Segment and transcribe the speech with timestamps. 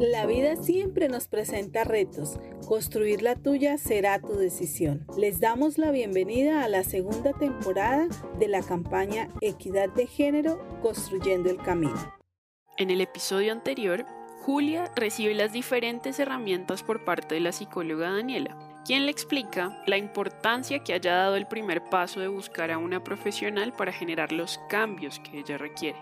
[0.00, 2.38] La vida siempre nos presenta retos.
[2.68, 5.06] Construir la tuya será tu decisión.
[5.16, 8.06] Les damos la bienvenida a la segunda temporada
[8.38, 12.14] de la campaña Equidad de Género Construyendo el Camino.
[12.76, 14.04] En el episodio anterior,
[14.42, 19.96] Julia recibe las diferentes herramientas por parte de la psicóloga Daniela, quien le explica la
[19.96, 24.60] importancia que haya dado el primer paso de buscar a una profesional para generar los
[24.68, 25.98] cambios que ella requiere.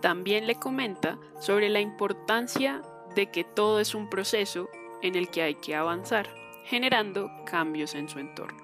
[0.00, 2.82] También le comenta sobre la importancia
[3.14, 4.68] de que todo es un proceso
[5.02, 6.28] en el que hay que avanzar,
[6.64, 8.62] generando cambios en su entorno.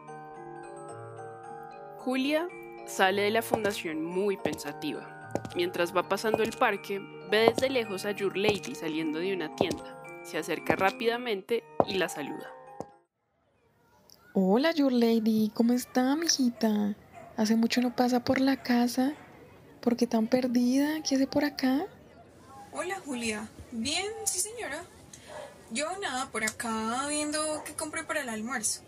[1.99, 2.49] Julia
[2.87, 5.33] sale de la fundación muy pensativa.
[5.55, 6.99] Mientras va pasando el parque,
[7.31, 10.03] ve desde lejos a Your Lady saliendo de una tienda.
[10.25, 12.51] Se acerca rápidamente y la saluda.
[14.33, 16.95] Hola Your Lady, ¿cómo está, mijita?
[17.37, 19.13] Hace mucho no pasa por la casa.
[19.81, 21.03] ¿Por qué tan perdida?
[21.03, 21.87] ¿Qué hace por acá?
[22.73, 24.85] Hola Julia, bien, sí señora.
[25.71, 28.83] Yo nada, por acá viendo qué compré para el almuerzo.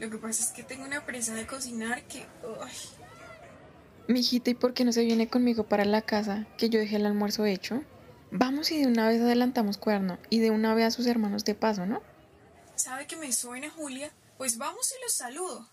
[0.00, 2.26] Lo que pasa es que tengo una presa de cocinar que...
[2.42, 2.70] Uy.
[4.08, 7.06] Mijita, ¿y por qué no se viene conmigo para la casa que yo dejé el
[7.06, 7.82] almuerzo hecho?
[8.30, 11.54] Vamos y de una vez adelantamos cuerno y de una vez a sus hermanos de
[11.54, 12.02] paso, ¿no?
[12.74, 14.10] ¿Sabe que me suena Julia?
[14.36, 15.68] Pues vamos y los saludo.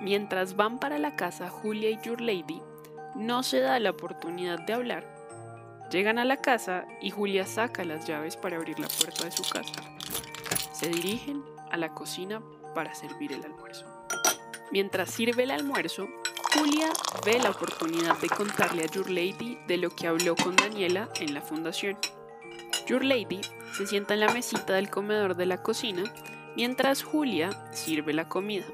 [0.00, 2.60] Mientras van para la casa Julia y Your Lady,
[3.14, 5.13] no se da la oportunidad de hablar
[5.90, 9.42] Llegan a la casa y Julia saca las llaves para abrir la puerta de su
[9.44, 9.72] casa.
[10.72, 12.42] Se dirigen a la cocina
[12.74, 13.86] para servir el almuerzo.
[14.72, 16.08] Mientras sirve el almuerzo,
[16.54, 16.88] Julia
[17.24, 21.34] ve la oportunidad de contarle a Your Lady de lo que habló con Daniela en
[21.34, 21.96] la fundación.
[22.86, 23.40] Your Lady
[23.76, 26.02] se sienta en la mesita del comedor de la cocina
[26.56, 28.66] mientras Julia sirve la comida.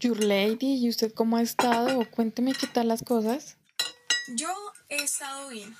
[0.00, 2.08] Your Lady, ¿y usted cómo ha estado?
[2.10, 3.58] Cuénteme qué tal las cosas.
[4.36, 4.48] Yo
[4.88, 5.74] he estado bien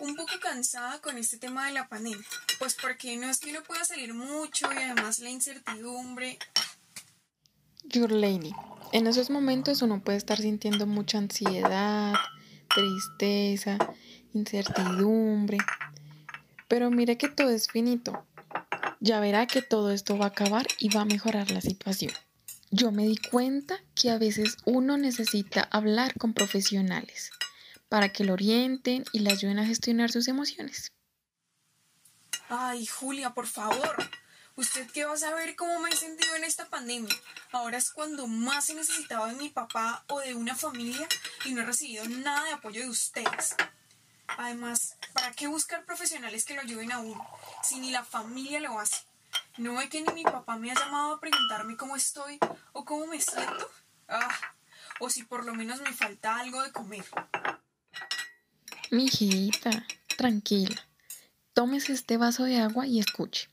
[0.00, 2.24] un poco cansada con este tema de la pandemia,
[2.58, 6.38] pues porque no es que uno pueda salir mucho y además la incertidumbre.
[7.84, 8.52] Your Lady,
[8.92, 12.14] en esos momentos uno puede estar sintiendo mucha ansiedad,
[12.74, 13.78] tristeza,
[14.32, 15.58] incertidumbre,
[16.68, 18.26] pero mire que todo es finito.
[19.00, 22.12] Ya verá que todo esto va a acabar y va a mejorar la situación.
[22.70, 27.30] Yo me di cuenta que a veces uno necesita hablar con profesionales
[27.94, 30.90] para que lo orienten y le ayuden a gestionar sus emociones.
[32.48, 34.10] Ay, Julia, por favor.
[34.56, 37.14] ¿Usted qué va a saber cómo me he sentido en esta pandemia?
[37.52, 41.06] Ahora es cuando más he necesitado de mi papá o de una familia
[41.44, 43.54] y no he recibido nada de apoyo de ustedes.
[44.26, 47.24] Además, ¿para qué buscar profesionales que lo ayuden a uno
[47.62, 49.04] si ni la familia lo hace?
[49.56, 52.40] ¿No ve que ni mi papá me ha llamado a preguntarme cómo estoy
[52.72, 53.70] o cómo me siento?
[54.08, 54.36] Ah,
[54.98, 57.04] o si por lo menos me falta algo de comer.
[58.94, 59.84] Mi hijita,
[60.16, 60.86] tranquila.
[61.52, 63.48] Tómese este vaso de agua y escuche.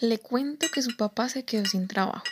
[0.00, 2.24] Le cuento que su papá se quedó sin trabajo.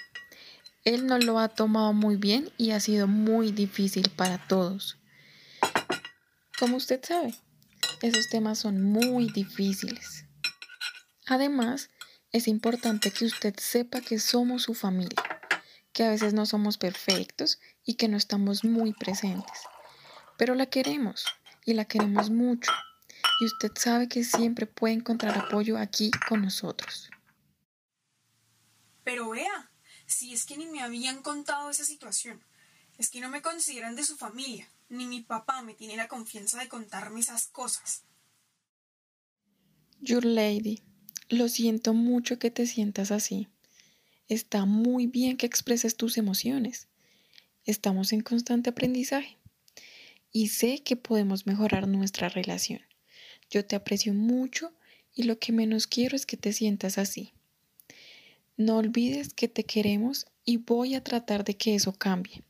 [0.86, 4.96] Él no lo ha tomado muy bien y ha sido muy difícil para todos.
[6.58, 7.34] Como usted sabe,
[8.00, 10.24] esos temas son muy difíciles.
[11.26, 11.90] Además,
[12.32, 15.22] es importante que usted sepa que somos su familia,
[15.92, 19.58] que a veces no somos perfectos y que no estamos muy presentes,
[20.38, 21.26] pero la queremos
[21.64, 22.70] y la queremos mucho.
[23.40, 27.10] Y usted sabe que siempre puede encontrar apoyo aquí con nosotros.
[29.02, 29.70] Pero vea,
[30.06, 32.42] si es que ni me habían contado esa situación,
[32.98, 36.58] es que no me consideran de su familia, ni mi papá me tiene la confianza
[36.60, 38.04] de contarme esas cosas.
[40.00, 40.82] Your Lady,
[41.28, 43.48] lo siento mucho que te sientas así.
[44.28, 46.88] Está muy bien que expreses tus emociones.
[47.64, 49.38] Estamos en constante aprendizaje
[50.34, 52.80] y sé que podemos mejorar nuestra relación.
[53.48, 54.74] Yo te aprecio mucho
[55.14, 57.32] y lo que menos quiero es que te sientas así.
[58.56, 62.42] No olvides que te queremos y voy a tratar de que eso cambie.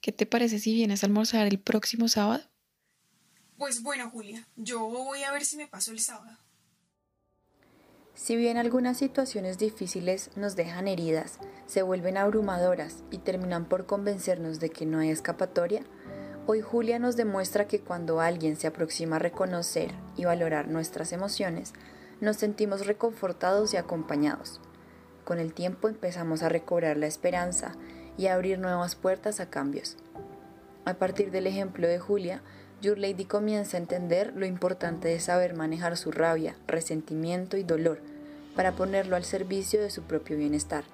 [0.00, 2.42] ¿Qué te parece si vienes a almorzar el próximo sábado?
[3.56, 6.36] Pues bueno, Julia, yo voy a ver si me paso el sábado.
[8.14, 14.58] Si bien algunas situaciones difíciles nos dejan heridas, se vuelven abrumadoras y terminan por convencernos
[14.58, 15.84] de que no hay escapatoria,
[16.50, 21.74] Hoy Julia nos demuestra que cuando alguien se aproxima a reconocer y valorar nuestras emociones,
[22.22, 24.58] nos sentimos reconfortados y acompañados.
[25.26, 27.74] Con el tiempo empezamos a recobrar la esperanza
[28.16, 29.98] y a abrir nuevas puertas a cambios.
[30.86, 32.40] A partir del ejemplo de Julia,
[32.80, 38.00] Your Lady comienza a entender lo importante de saber manejar su rabia, resentimiento y dolor
[38.56, 40.84] para ponerlo al servicio de su propio bienestar.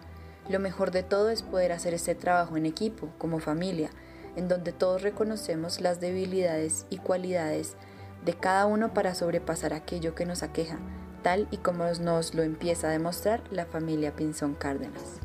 [0.49, 3.91] Lo mejor de todo es poder hacer este trabajo en equipo, como familia,
[4.37, 7.77] en donde todos reconocemos las debilidades y cualidades
[8.25, 10.79] de cada uno para sobrepasar aquello que nos aqueja,
[11.23, 15.21] tal y como nos lo empieza a demostrar la familia Pinzón Cárdenas.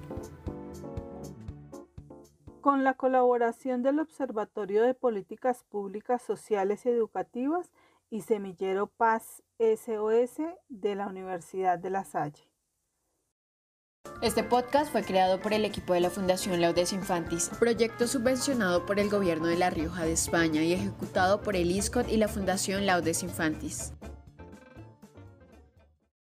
[2.62, 7.72] Con la colaboración del Observatorio de Políticas Públicas Sociales y Educativas
[8.10, 12.49] y Semillero Paz SOS de la Universidad de La Salle.
[14.22, 19.00] Este podcast fue creado por el equipo de la Fundación Laudes Infantis, proyecto subvencionado por
[19.00, 22.86] el Gobierno de La Rioja de España y ejecutado por el ISCOT y la Fundación
[22.86, 23.94] Laudes Infantis.